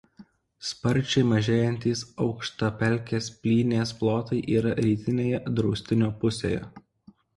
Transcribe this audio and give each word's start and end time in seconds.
Sparčiai 0.67 1.25
mažėjantys 1.31 2.01
aukštapelkės 2.25 3.29
plynės 3.43 3.91
plotai 4.01 4.41
yra 4.57 4.73
rytinėje 4.81 5.43
draustinio 5.61 6.11
pusėje. 6.25 6.65